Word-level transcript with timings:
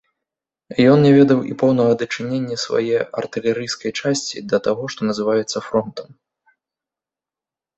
Ён 0.91 0.97
не 1.07 1.11
ведаў 1.17 1.39
і 1.51 1.57
поўнага 1.63 1.91
дачынення 2.01 2.57
свае 2.63 2.97
артылерыйскай 3.23 3.91
часці 3.99 4.37
да 4.55 4.61
таго, 4.69 4.83
што 4.95 5.01
называецца 5.11 5.57
фронтам. 5.67 6.07